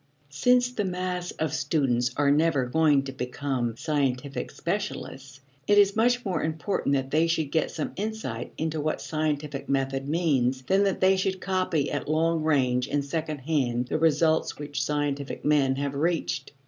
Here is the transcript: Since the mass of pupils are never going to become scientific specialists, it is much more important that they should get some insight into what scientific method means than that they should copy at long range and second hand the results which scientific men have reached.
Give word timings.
Since 0.31 0.71
the 0.71 0.83
mass 0.83 1.29
of 1.29 1.51
pupils 1.69 2.09
are 2.17 2.31
never 2.31 2.65
going 2.65 3.03
to 3.03 3.11
become 3.11 3.77
scientific 3.77 4.49
specialists, 4.49 5.41
it 5.67 5.77
is 5.77 5.95
much 5.95 6.25
more 6.25 6.41
important 6.41 6.95
that 6.95 7.11
they 7.11 7.27
should 7.27 7.51
get 7.51 7.69
some 7.69 7.91
insight 7.95 8.51
into 8.57 8.81
what 8.81 8.99
scientific 8.99 9.69
method 9.69 10.09
means 10.09 10.63
than 10.63 10.85
that 10.85 11.01
they 11.01 11.17
should 11.17 11.39
copy 11.39 11.91
at 11.91 12.07
long 12.09 12.41
range 12.41 12.87
and 12.87 13.05
second 13.05 13.41
hand 13.41 13.89
the 13.89 13.99
results 13.99 14.57
which 14.57 14.83
scientific 14.83 15.45
men 15.45 15.75
have 15.75 15.93
reached. 15.93 16.51